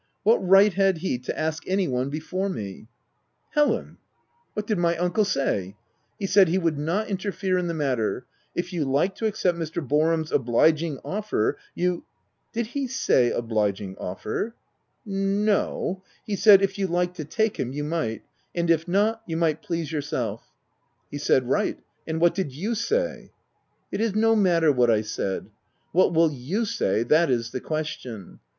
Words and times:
What 0.23 0.39
right 0.39 0.73
had 0.73 0.97
he 0.97 1.19
to 1.19 1.39
ask 1.39 1.61
any 1.67 1.87
one 1.87 2.09
before 2.09 2.49
me 2.49 2.87
}""Helen 3.51 3.99
!»"What 4.55 4.65
did 4.65 4.79
my 4.79 4.97
uncle 4.97 5.25
say 5.25 5.57
7" 5.61 5.75
"He 6.17 6.25
said 6.25 6.47
he 6.47 6.57
would 6.57 6.79
not 6.79 7.07
interfere 7.07 7.59
in 7.59 7.67
the 7.67 7.75
matter; 7.75 8.25
if 8.55 8.73
you 8.73 8.83
liked 8.83 9.19
to 9.19 9.27
accept 9.27 9.59
Mr. 9.59 9.87
Boarham's 9.87 10.31
obliging 10.31 10.97
offer, 11.05 11.55
you 11.75 12.03
""Did 12.55 12.65
he 12.65 12.87
say 12.87 13.29
obliging 13.31 13.95
offer 13.99 14.55
?""No; 15.45 16.01
he 16.25 16.35
said 16.35 16.63
if 16.63 16.79
you 16.79 16.87
liked 16.87 17.15
to 17.17 17.23
take 17.23 17.59
him 17.59 17.71
you 17.71 17.83
might; 17.83 18.23
and 18.55 18.71
if 18.71 18.87
not, 18.87 19.21
you 19.27 19.37
might 19.37 19.61
please 19.61 19.91
yourself." 19.91 20.41
OF 20.41 20.47
WILDFELL 21.11 21.11
HALL. 21.11 21.41
287 21.41 21.45
"He 21.45 21.45
said 21.45 21.47
right; 21.47 21.85
and 22.07 22.19
what 22.19 22.33
did 22.33 22.51
you 22.55 22.73
say 22.73 23.29
?""It 23.91 24.01
is 24.01 24.15
no 24.15 24.35
matter 24.35 24.71
what 24.71 24.89
I 24.89 25.01
said. 25.03 25.51
What 25.91 26.11
will 26.11 26.31
you 26.31 26.65
say?— 26.65 27.03
that 27.03 27.29
is 27.29 27.51
the 27.51 27.61
question. 27.61 28.39